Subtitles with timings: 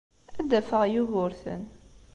[0.39, 1.63] Ad d-afeɣ Yugurten.